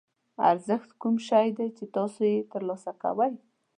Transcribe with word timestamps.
ارزښت 0.51 0.89
کوم 1.01 1.15
شی 1.27 1.47
دی 1.57 1.67
چې 1.77 1.85
تاسو 1.95 2.21
یې 2.31 2.39
ترلاسه 2.51 2.91
کوئ. 3.03 3.33